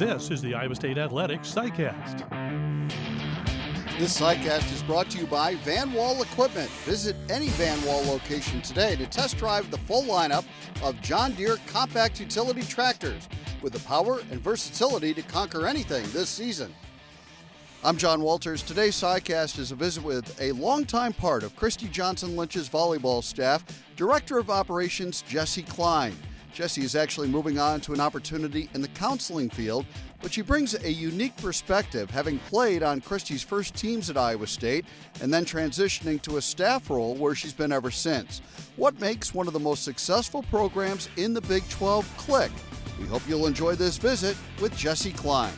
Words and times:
This 0.00 0.30
is 0.30 0.40
the 0.40 0.54
Iowa 0.54 0.74
State 0.74 0.96
Athletics 0.96 1.52
SciCast. 1.54 2.26
This 3.98 4.18
SciCast 4.18 4.72
is 4.72 4.82
brought 4.84 5.10
to 5.10 5.18
you 5.18 5.26
by 5.26 5.56
Van 5.56 5.92
Wall 5.92 6.22
Equipment. 6.22 6.70
Visit 6.86 7.14
any 7.28 7.48
Van 7.48 7.84
Wall 7.84 8.02
location 8.04 8.62
today 8.62 8.96
to 8.96 9.06
test 9.06 9.36
drive 9.36 9.70
the 9.70 9.76
full 9.76 10.04
lineup 10.04 10.46
of 10.82 10.98
John 11.02 11.32
Deere 11.32 11.58
compact 11.66 12.18
utility 12.18 12.62
tractors 12.62 13.28
with 13.60 13.74
the 13.74 13.80
power 13.80 14.20
and 14.30 14.40
versatility 14.40 15.12
to 15.12 15.20
conquer 15.20 15.66
anything 15.66 16.06
this 16.12 16.30
season. 16.30 16.74
I'm 17.84 17.98
John 17.98 18.22
Walters. 18.22 18.62
Today's 18.62 18.94
SciCast 18.96 19.58
is 19.58 19.70
a 19.70 19.74
visit 19.74 20.02
with 20.02 20.40
a 20.40 20.52
longtime 20.52 21.12
part 21.12 21.42
of 21.42 21.54
Christy 21.56 21.88
Johnson 21.88 22.36
Lynch's 22.36 22.70
volleyball 22.70 23.22
staff, 23.22 23.66
Director 23.96 24.38
of 24.38 24.48
Operations 24.48 25.20
Jesse 25.28 25.62
Klein. 25.62 26.16
Jesse 26.52 26.82
is 26.82 26.96
actually 26.96 27.28
moving 27.28 27.58
on 27.58 27.80
to 27.82 27.92
an 27.92 28.00
opportunity 28.00 28.68
in 28.74 28.82
the 28.82 28.88
counseling 28.88 29.48
field, 29.48 29.86
but 30.20 30.32
she 30.32 30.42
brings 30.42 30.74
a 30.74 30.92
unique 30.92 31.36
perspective, 31.36 32.10
having 32.10 32.38
played 32.40 32.82
on 32.82 33.00
Christy's 33.00 33.42
first 33.42 33.74
teams 33.74 34.10
at 34.10 34.16
Iowa 34.16 34.46
State 34.46 34.84
and 35.22 35.32
then 35.32 35.44
transitioning 35.44 36.20
to 36.22 36.36
a 36.36 36.42
staff 36.42 36.90
role 36.90 37.14
where 37.14 37.34
she's 37.34 37.52
been 37.52 37.72
ever 37.72 37.90
since. 37.90 38.42
What 38.76 39.00
makes 39.00 39.34
one 39.34 39.46
of 39.46 39.52
the 39.52 39.60
most 39.60 39.84
successful 39.84 40.42
programs 40.44 41.08
in 41.16 41.34
the 41.34 41.40
Big 41.42 41.68
12 41.68 42.16
click? 42.16 42.52
We 42.98 43.06
hope 43.06 43.22
you'll 43.28 43.46
enjoy 43.46 43.76
this 43.76 43.96
visit 43.96 44.36
with 44.60 44.76
Jesse 44.76 45.12
Klein. 45.12 45.52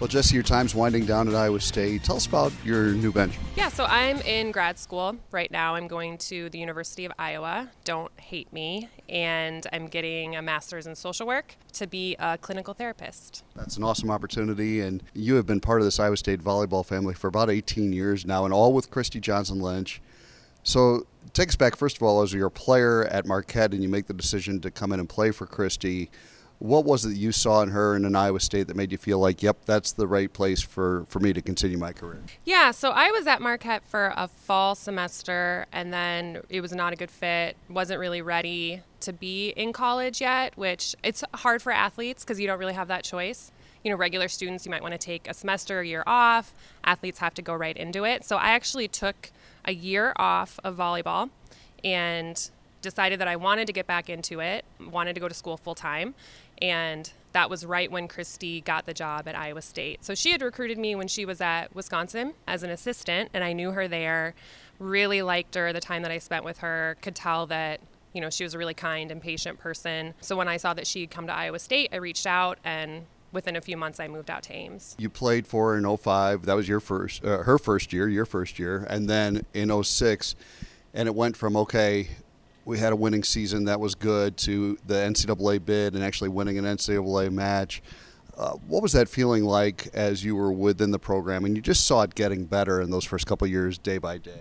Well, 0.00 0.06
Jesse, 0.06 0.32
your 0.32 0.44
time's 0.44 0.76
winding 0.76 1.06
down 1.06 1.26
at 1.26 1.34
Iowa 1.34 1.58
State. 1.58 2.04
Tell 2.04 2.14
us 2.14 2.26
about 2.26 2.52
your 2.64 2.92
new 2.92 3.10
venture. 3.10 3.40
Yeah, 3.56 3.68
so 3.68 3.84
I'm 3.84 4.20
in 4.20 4.52
grad 4.52 4.78
school 4.78 5.16
right 5.32 5.50
now. 5.50 5.74
I'm 5.74 5.88
going 5.88 6.18
to 6.18 6.48
the 6.50 6.58
University 6.60 7.04
of 7.04 7.10
Iowa. 7.18 7.68
Don't 7.82 8.12
hate 8.20 8.52
me. 8.52 8.88
And 9.08 9.66
I'm 9.72 9.88
getting 9.88 10.36
a 10.36 10.42
master's 10.42 10.86
in 10.86 10.94
social 10.94 11.26
work 11.26 11.56
to 11.72 11.88
be 11.88 12.14
a 12.20 12.38
clinical 12.38 12.74
therapist. 12.74 13.42
That's 13.56 13.76
an 13.76 13.82
awesome 13.82 14.08
opportunity. 14.08 14.82
And 14.82 15.02
you 15.14 15.34
have 15.34 15.46
been 15.46 15.58
part 15.58 15.80
of 15.80 15.84
this 15.84 15.98
Iowa 15.98 16.16
State 16.16 16.44
volleyball 16.44 16.86
family 16.86 17.14
for 17.14 17.26
about 17.26 17.50
18 17.50 17.92
years 17.92 18.24
now, 18.24 18.44
and 18.44 18.54
all 18.54 18.72
with 18.72 18.92
Christy 18.92 19.18
Johnson 19.18 19.58
Lynch. 19.58 20.00
So 20.62 21.08
take 21.32 21.48
us 21.48 21.56
back, 21.56 21.74
first 21.74 21.96
of 21.96 22.04
all, 22.04 22.22
as 22.22 22.32
you're 22.32 22.46
a 22.46 22.50
player 22.52 23.04
at 23.06 23.26
Marquette 23.26 23.72
and 23.72 23.82
you 23.82 23.88
make 23.88 24.06
the 24.06 24.14
decision 24.14 24.60
to 24.60 24.70
come 24.70 24.92
in 24.92 25.00
and 25.00 25.08
play 25.08 25.32
for 25.32 25.44
Christy 25.44 26.08
what 26.58 26.84
was 26.84 27.04
it 27.04 27.10
that 27.10 27.16
you 27.16 27.30
saw 27.30 27.62
in 27.62 27.70
her 27.70 27.94
in 27.94 28.04
an 28.04 28.16
Iowa 28.16 28.40
State 28.40 28.66
that 28.66 28.76
made 28.76 28.90
you 28.90 28.98
feel 28.98 29.18
like, 29.18 29.42
yep, 29.42 29.64
that's 29.64 29.92
the 29.92 30.08
right 30.08 30.32
place 30.32 30.60
for, 30.60 31.04
for 31.08 31.20
me 31.20 31.32
to 31.32 31.40
continue 31.40 31.78
my 31.78 31.92
career? 31.92 32.22
Yeah, 32.44 32.72
so 32.72 32.90
I 32.90 33.10
was 33.10 33.26
at 33.26 33.40
Marquette 33.40 33.84
for 33.86 34.12
a 34.16 34.26
fall 34.26 34.74
semester 34.74 35.66
and 35.72 35.92
then 35.92 36.42
it 36.48 36.60
was 36.60 36.72
not 36.72 36.92
a 36.92 36.96
good 36.96 37.10
fit, 37.10 37.56
wasn't 37.68 38.00
really 38.00 38.22
ready 38.22 38.82
to 39.00 39.12
be 39.12 39.50
in 39.50 39.72
college 39.72 40.20
yet, 40.20 40.56
which 40.56 40.96
it's 41.04 41.22
hard 41.34 41.62
for 41.62 41.70
athletes 41.70 42.24
because 42.24 42.40
you 42.40 42.46
don't 42.48 42.58
really 42.58 42.74
have 42.74 42.88
that 42.88 43.04
choice. 43.04 43.52
You 43.84 43.92
know, 43.92 43.96
regular 43.96 44.26
students, 44.26 44.66
you 44.66 44.70
might 44.70 44.82
want 44.82 44.92
to 44.92 44.98
take 44.98 45.28
a 45.28 45.34
semester, 45.34 45.78
a 45.78 45.86
year 45.86 46.02
off. 46.06 46.52
Athletes 46.82 47.20
have 47.20 47.34
to 47.34 47.42
go 47.42 47.54
right 47.54 47.76
into 47.76 48.04
it. 48.04 48.24
So 48.24 48.36
I 48.36 48.50
actually 48.50 48.88
took 48.88 49.30
a 49.64 49.72
year 49.72 50.12
off 50.16 50.58
of 50.64 50.76
volleyball 50.76 51.30
and 51.84 52.50
decided 52.82 53.20
that 53.20 53.28
I 53.28 53.36
wanted 53.36 53.66
to 53.66 53.72
get 53.72 53.86
back 53.86 54.08
into 54.08 54.40
it, 54.40 54.64
wanted 54.90 55.14
to 55.14 55.20
go 55.20 55.28
to 55.28 55.34
school 55.34 55.56
full 55.56 55.74
time. 55.74 56.14
And 56.60 57.10
that 57.32 57.50
was 57.50 57.64
right 57.64 57.90
when 57.90 58.08
Christy 58.08 58.60
got 58.60 58.86
the 58.86 58.94
job 58.94 59.28
at 59.28 59.36
Iowa 59.36 59.62
State. 59.62 60.04
So 60.04 60.14
she 60.14 60.32
had 60.32 60.42
recruited 60.42 60.78
me 60.78 60.94
when 60.94 61.08
she 61.08 61.24
was 61.24 61.40
at 61.40 61.74
Wisconsin 61.74 62.34
as 62.46 62.62
an 62.62 62.70
assistant, 62.70 63.30
and 63.34 63.44
I 63.44 63.52
knew 63.52 63.72
her 63.72 63.86
there, 63.86 64.34
really 64.78 65.22
liked 65.22 65.54
her 65.54 65.72
the 65.72 65.80
time 65.80 66.02
that 66.02 66.10
I 66.10 66.18
spent 66.18 66.44
with 66.44 66.58
her, 66.58 66.96
could 67.02 67.14
tell 67.14 67.46
that. 67.46 67.80
You 68.14 68.22
know, 68.22 68.30
she 68.30 68.42
was 68.42 68.54
a 68.54 68.58
really 68.58 68.74
kind 68.74 69.12
and 69.12 69.20
patient 69.20 69.58
person. 69.58 70.14
So 70.22 70.34
when 70.34 70.48
I 70.48 70.56
saw 70.56 70.72
that 70.74 70.86
she 70.86 71.02
had 71.02 71.10
come 71.10 71.26
to 71.26 71.32
Iowa 71.32 71.58
State, 71.58 71.90
I 71.92 71.96
reached 71.96 72.26
out 72.26 72.58
and 72.64 73.04
within 73.32 73.54
a 73.54 73.60
few 73.60 73.76
months 73.76 74.00
I 74.00 74.08
moved 74.08 74.30
out 74.30 74.42
to 74.44 74.54
Ames. 74.54 74.96
You 74.98 75.10
played 75.10 75.46
for 75.46 75.76
in 75.76 75.96
05. 75.96 76.46
That 76.46 76.54
was 76.54 76.66
your 76.66 76.80
first 76.80 77.22
uh, 77.24 77.42
her 77.42 77.58
first 77.58 77.92
year, 77.92 78.08
your 78.08 78.24
first 78.24 78.58
year. 78.58 78.86
And 78.88 79.08
then 79.08 79.44
in 79.52 79.82
06 79.82 80.34
and 80.94 81.06
it 81.06 81.14
went 81.14 81.36
from 81.36 81.56
okay, 81.56 82.08
we 82.68 82.78
had 82.78 82.92
a 82.92 82.96
winning 82.96 83.22
season 83.22 83.64
that 83.64 83.80
was 83.80 83.94
good 83.94 84.36
to 84.36 84.76
the 84.86 84.92
NCAA 84.92 85.64
bid 85.64 85.94
and 85.94 86.04
actually 86.04 86.28
winning 86.28 86.58
an 86.58 86.66
NCAA 86.66 87.32
match. 87.32 87.82
Uh, 88.36 88.50
what 88.68 88.82
was 88.82 88.92
that 88.92 89.08
feeling 89.08 89.42
like 89.42 89.88
as 89.94 90.22
you 90.22 90.36
were 90.36 90.52
within 90.52 90.90
the 90.90 90.98
program 90.98 91.46
and 91.46 91.56
you 91.56 91.62
just 91.62 91.86
saw 91.86 92.02
it 92.02 92.14
getting 92.14 92.44
better 92.44 92.82
in 92.82 92.90
those 92.90 93.06
first 93.06 93.26
couple 93.26 93.46
years 93.46 93.78
day 93.78 93.96
by 93.96 94.18
day? 94.18 94.40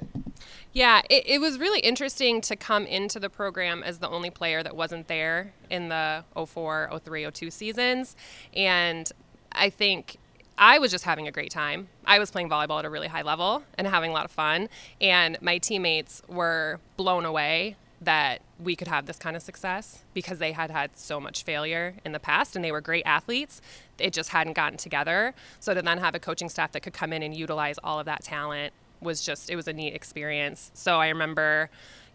Yeah, 0.74 1.02
it, 1.10 1.24
it, 1.26 1.40
was 1.40 1.58
really 1.58 1.80
interesting 1.80 2.42
to 2.42 2.58
come 2.58 2.86
into 2.86 3.18
the 3.18 3.30
program 3.30 3.82
as 3.82 4.00
the 4.00 4.10
only 4.10 4.30
player 4.30 4.62
that 4.62 4.76
wasn't 4.76 5.08
there 5.08 5.54
in 5.70 5.88
the 5.88 6.26
04, 6.36 7.00
03, 7.02 7.32
02 7.32 7.50
seasons. 7.50 8.18
And 8.54 9.10
I 9.54 9.70
think 9.70 10.18
I 10.58 10.80
was 10.80 10.92
just 10.92 11.06
having 11.06 11.30
a 11.30 11.32
great 11.32 11.50
time. 11.50 11.88
I 12.06 12.20
was 12.20 12.30
playing 12.30 12.50
volleyball 12.50 12.80
at 12.80 12.86
a 12.86 12.90
really 12.90 13.08
high 13.08 13.22
level 13.22 13.64
and 13.78 13.88
having 13.88 14.12
a 14.12 14.14
lot 14.14 14.26
of 14.26 14.32
fun. 14.32 14.68
And 15.00 15.42
my 15.42 15.60
teammates 15.60 16.22
were 16.28 16.82
blown 16.98 17.24
away 17.24 17.78
that 18.00 18.42
we 18.60 18.76
could 18.76 18.88
have 18.88 19.06
this 19.06 19.18
kind 19.18 19.36
of 19.36 19.42
success 19.42 20.04
because 20.14 20.40
they 20.40 20.52
had 20.52 20.70
had 20.70 20.98
so 20.98 21.20
much 21.20 21.44
failure 21.44 21.96
in 22.06 22.12
the 22.12 22.20
past 22.20 22.56
and 22.56 22.64
they 22.64 22.72
were 22.72 22.82
great 22.82 23.04
athletes. 23.06 23.62
It 23.98 24.14
just 24.14 24.30
hadn't 24.30 24.54
gotten 24.54 24.78
together. 24.78 25.34
So 25.60 25.74
to 25.74 25.82
then 25.82 25.98
have 25.98 26.14
a 26.14 26.20
coaching 26.20 26.50
staff 26.50 26.72
that 26.74 26.82
could 26.82 26.94
come 26.94 27.12
in 27.12 27.24
and 27.24 27.36
utilize 27.36 27.78
all 27.84 28.00
of 28.00 28.06
that 28.06 28.24
talent 28.24 28.74
was 29.02 29.24
just, 29.24 29.50
it 29.50 29.56
was 29.56 29.68
a 29.68 29.74
neat 29.74 29.94
experience. 29.94 30.72
So 30.74 31.00
I 31.00 31.10
remember, 31.10 31.70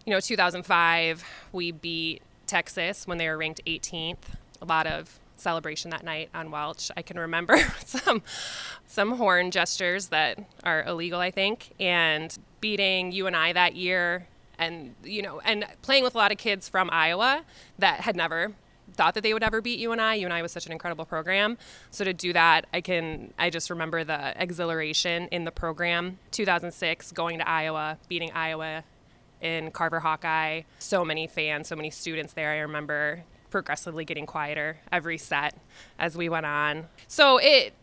you 0.06 0.12
know, 0.12 0.20
2005, 0.20 1.24
we 1.52 1.72
beat 1.72 2.22
Texas 2.46 3.06
when 3.06 3.18
they 3.18 3.28
were 3.28 3.38
ranked 3.38 3.60
18th. 3.66 4.18
A 4.60 4.64
lot 4.64 4.86
of 4.86 5.18
celebration 5.36 5.90
that 5.90 6.04
night 6.04 6.30
on 6.32 6.50
Welch. 6.52 6.90
I 6.96 7.02
can 7.02 7.18
remember 7.18 7.56
some 7.84 8.22
some 8.86 9.16
horn 9.16 9.50
gestures 9.50 10.08
that 10.08 10.38
are 10.62 10.84
illegal, 10.84 11.18
I 11.18 11.32
think, 11.32 11.72
and 11.80 12.36
beating 12.60 13.10
UNI 13.10 13.52
that 13.52 13.74
year 13.74 14.28
and 14.62 14.94
you 15.04 15.22
know 15.22 15.40
and 15.40 15.64
playing 15.82 16.04
with 16.04 16.14
a 16.14 16.18
lot 16.18 16.32
of 16.32 16.38
kids 16.38 16.68
from 16.68 16.88
Iowa 16.92 17.44
that 17.78 18.00
had 18.00 18.16
never 18.16 18.52
thought 18.94 19.14
that 19.14 19.22
they 19.22 19.32
would 19.32 19.42
ever 19.42 19.60
beat 19.60 19.78
UNI. 19.78 20.18
UNI 20.18 20.42
was 20.42 20.52
such 20.52 20.66
an 20.66 20.72
incredible 20.72 21.06
program. 21.06 21.56
So 21.90 22.04
to 22.04 22.12
do 22.12 22.32
that, 22.32 22.66
I 22.72 22.80
can 22.80 23.32
I 23.38 23.50
just 23.50 23.70
remember 23.70 24.04
the 24.04 24.34
exhilaration 24.40 25.28
in 25.30 25.44
the 25.44 25.50
program. 25.50 26.18
2006 26.30 27.12
going 27.12 27.38
to 27.38 27.48
Iowa, 27.48 27.98
beating 28.08 28.30
Iowa 28.32 28.84
in 29.40 29.70
Carver 29.70 30.00
Hawkeye. 30.00 30.62
So 30.78 31.04
many 31.04 31.26
fans, 31.26 31.68
so 31.68 31.76
many 31.76 31.90
students 31.90 32.32
there. 32.32 32.50
I 32.50 32.58
remember 32.58 33.24
progressively 33.50 34.04
getting 34.04 34.24
quieter 34.24 34.78
every 34.90 35.18
set 35.18 35.56
as 35.98 36.16
we 36.16 36.28
went 36.28 36.46
on. 36.46 36.86
So 37.08 37.38
it 37.38 37.74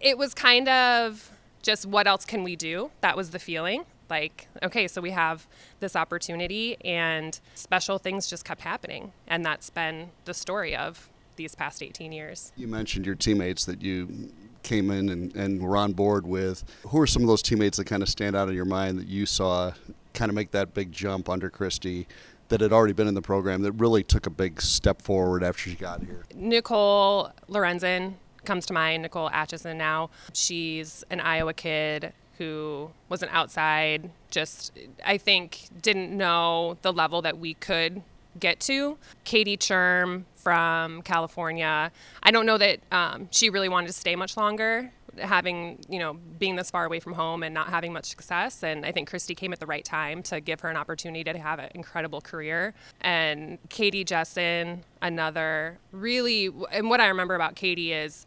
it 0.00 0.18
was 0.18 0.34
kind 0.34 0.68
of 0.68 1.30
just 1.62 1.86
what 1.86 2.06
else 2.06 2.24
can 2.24 2.44
we 2.44 2.56
do? 2.56 2.90
That 3.00 3.16
was 3.16 3.30
the 3.30 3.38
feeling 3.38 3.84
like 4.08 4.48
okay 4.62 4.86
so 4.88 5.00
we 5.00 5.10
have 5.10 5.46
this 5.80 5.96
opportunity 5.96 6.76
and 6.84 7.40
special 7.54 7.98
things 7.98 8.26
just 8.26 8.44
kept 8.44 8.62
happening. 8.62 9.12
And 9.26 9.44
that's 9.44 9.70
been 9.70 10.10
the 10.24 10.34
story 10.34 10.74
of 10.76 11.10
these 11.36 11.54
past 11.54 11.82
18 11.82 12.12
years. 12.12 12.52
You 12.56 12.66
mentioned 12.66 13.06
your 13.06 13.14
teammates 13.14 13.64
that 13.66 13.82
you 13.82 14.30
came 14.62 14.90
in 14.90 15.08
and, 15.08 15.34
and 15.36 15.62
were 15.62 15.76
on 15.76 15.92
board 15.92 16.26
with. 16.26 16.64
Who 16.88 17.00
are 17.00 17.06
some 17.06 17.22
of 17.22 17.28
those 17.28 17.42
teammates 17.42 17.76
that 17.76 17.86
kind 17.86 18.02
of 18.02 18.08
stand 18.08 18.34
out 18.34 18.48
in 18.48 18.54
your 18.54 18.64
mind 18.64 18.98
that 18.98 19.06
you 19.06 19.26
saw 19.26 19.72
kind 20.14 20.28
of 20.28 20.34
make 20.34 20.50
that 20.52 20.72
big 20.72 20.90
jump 20.92 21.28
under 21.28 21.50
christy 21.50 22.06
that 22.48 22.62
had 22.62 22.72
already 22.72 22.94
been 22.94 23.06
in 23.06 23.12
the 23.12 23.20
program 23.20 23.60
that 23.60 23.72
really 23.72 24.02
took 24.02 24.26
a 24.26 24.30
big 24.30 24.62
step 24.62 25.02
forward 25.02 25.42
after 25.42 25.70
she 25.70 25.76
got 25.76 26.02
here? 26.02 26.24
Nicole 26.34 27.30
lorenzen 27.48 28.14
comes 28.44 28.64
to 28.66 28.72
mind 28.72 29.02
nicole 29.02 29.28
atchison 29.30 29.76
now. 29.76 30.10
She's 30.32 31.04
an 31.10 31.20
iowa 31.20 31.52
kid 31.52 32.12
who 32.38 32.90
was 33.08 33.22
an 33.22 33.28
outside, 33.32 34.10
just 34.30 34.72
I 35.04 35.18
think 35.18 35.68
didn't 35.82 36.16
know 36.16 36.76
the 36.82 36.92
level 36.92 37.22
that 37.22 37.38
we 37.38 37.54
could 37.54 38.02
get 38.38 38.60
to. 38.60 38.98
Katie 39.24 39.56
Churm 39.56 40.26
from 40.34 41.02
California. 41.02 41.90
I 42.22 42.30
don't 42.30 42.46
know 42.46 42.58
that 42.58 42.80
um, 42.92 43.28
she 43.30 43.50
really 43.50 43.68
wanted 43.68 43.88
to 43.88 43.92
stay 43.92 44.14
much 44.14 44.36
longer, 44.36 44.92
having, 45.18 45.78
you 45.88 45.98
know, 45.98 46.18
being 46.38 46.56
this 46.56 46.70
far 46.70 46.84
away 46.84 47.00
from 47.00 47.14
home 47.14 47.42
and 47.42 47.54
not 47.54 47.68
having 47.68 47.92
much 47.92 48.04
success. 48.04 48.62
And 48.62 48.84
I 48.84 48.92
think 48.92 49.08
Christy 49.08 49.34
came 49.34 49.52
at 49.52 49.60
the 49.60 49.66
right 49.66 49.84
time 49.84 50.22
to 50.24 50.40
give 50.40 50.60
her 50.60 50.68
an 50.68 50.76
opportunity 50.76 51.24
to 51.24 51.38
have 51.38 51.58
an 51.58 51.70
incredible 51.74 52.20
career. 52.20 52.74
And 53.00 53.58
Katie 53.70 54.04
Jessen, 54.04 54.80
another 55.00 55.78
really, 55.92 56.50
and 56.70 56.90
what 56.90 57.00
I 57.00 57.08
remember 57.08 57.34
about 57.34 57.56
Katie 57.56 57.92
is, 57.92 58.26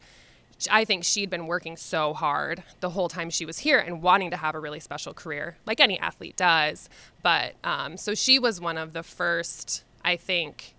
I 0.69 0.83
think 0.83 1.03
she'd 1.03 1.29
been 1.29 1.47
working 1.47 1.77
so 1.77 2.13
hard 2.13 2.63
the 2.79 2.89
whole 2.89 3.07
time 3.07 3.29
she 3.29 3.45
was 3.45 3.59
here 3.59 3.79
and 3.79 4.01
wanting 4.01 4.31
to 4.31 4.37
have 4.37 4.55
a 4.55 4.59
really 4.59 4.79
special 4.79 5.13
career, 5.13 5.57
like 5.65 5.79
any 5.79 5.99
athlete 5.99 6.35
does. 6.35 6.89
But 7.23 7.53
um, 7.63 7.97
so 7.97 8.15
she 8.15 8.39
was 8.39 8.59
one 8.59 8.77
of 8.77 8.93
the 8.93 9.03
first, 9.03 9.83
I 10.03 10.17
think, 10.17 10.75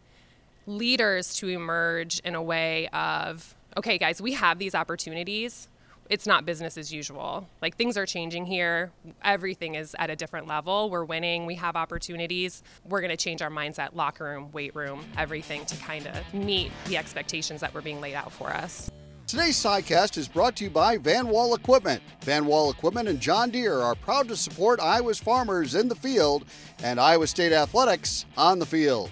leaders 0.67 1.35
to 1.37 1.49
emerge 1.49 2.21
in 2.21 2.35
a 2.35 2.43
way 2.43 2.88
of, 2.88 3.55
okay, 3.77 3.97
guys, 3.97 4.21
we 4.21 4.32
have 4.32 4.59
these 4.59 4.75
opportunities. 4.75 5.69
It's 6.11 6.27
not 6.27 6.44
business 6.44 6.77
as 6.77 6.93
usual. 6.93 7.49
Like 7.62 7.77
things 7.77 7.97
are 7.97 8.05
changing 8.05 8.47
here. 8.47 8.91
Everything 9.23 9.77
is 9.77 9.94
at 9.99 10.11
a 10.11 10.17
different 10.17 10.49
level. 10.49 10.91
We're 10.91 11.05
winning. 11.05 11.47
We 11.47 11.55
have 11.55 11.77
opportunities. 11.77 12.65
We're 12.85 13.00
going 13.00 13.12
to 13.12 13.17
change 13.17 13.43
our 13.43 13.50
mindset, 13.50 13.94
locker 13.94 14.25
room, 14.25 14.50
weight 14.50 14.75
room, 14.75 15.05
everything 15.17 15.65
to 15.67 15.77
kind 15.77 16.09
of 16.09 16.35
meet 16.35 16.73
the 16.87 16.97
expectations 16.97 17.61
that 17.61 17.73
were 17.73 17.81
being 17.81 18.00
laid 18.00 18.15
out 18.15 18.32
for 18.32 18.50
us. 18.50 18.91
Today's 19.31 19.62
sidecast 19.62 20.19
is 20.19 20.27
brought 20.27 20.56
to 20.56 20.65
you 20.65 20.71
by 20.71 20.99
Van 20.99 21.29
Wall 21.29 21.55
Equipment. 21.55 22.03
Van 22.23 22.47
Wall 22.47 22.69
Equipment 22.69 23.09
and 23.09 23.21
John 23.21 23.50
Deere 23.50 23.79
are 23.79 23.94
proud 23.94 24.27
to 24.27 24.35
support 24.35 24.81
Iowa's 24.81 25.21
farmers 25.21 25.77
in 25.77 25.87
the 25.87 25.94
field 25.94 26.44
and 26.82 26.99
Iowa 26.99 27.29
State 27.29 27.53
athletics 27.53 28.27
on 28.37 28.59
the 28.59 28.67
field. 28.67 29.09